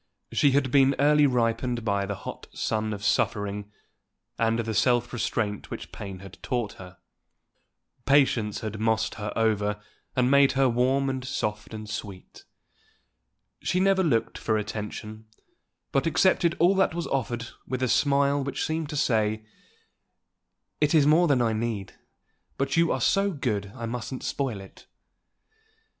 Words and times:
She 0.31 0.53
had 0.53 0.71
been 0.71 0.95
early 0.97 1.27
ripened 1.27 1.85
by 1.85 2.07
the 2.07 2.15
hot 2.15 2.47
sun 2.53 2.91
of 2.91 3.03
suffering, 3.03 3.71
and 4.39 4.57
the 4.57 4.73
self 4.73 5.13
restraint 5.13 5.69
which 5.69 5.91
pain 5.91 6.21
had 6.21 6.41
taught 6.41 6.73
her. 6.81 6.97
Patience 8.07 8.61
had 8.61 8.79
mossed 8.79 9.13
her 9.21 9.31
over 9.35 9.79
and 10.15 10.31
made 10.31 10.53
her 10.53 10.67
warm 10.67 11.07
and 11.07 11.23
soft 11.23 11.71
and 11.71 11.87
sweet. 11.87 12.45
She 13.61 13.79
never 13.79 14.01
looked 14.03 14.39
for 14.39 14.57
attention, 14.57 15.27
but 15.91 16.07
accepted 16.07 16.55
all 16.57 16.73
that 16.77 16.95
was 16.95 17.05
offered 17.05 17.49
with 17.67 17.83
a 17.83 17.87
smile 17.87 18.43
which 18.43 18.65
seemed 18.65 18.89
to 18.89 18.97
say, 18.97 19.45
"It 20.79 20.95
is 20.95 21.05
more 21.05 21.27
than 21.27 21.43
I 21.43 21.53
need, 21.53 21.93
but 22.57 22.75
you 22.75 22.91
are 22.91 23.01
so 23.01 23.29
good 23.29 23.71
I 23.75 23.85
mustn't 23.85 24.23
spoil 24.23 24.61
it." 24.61 24.87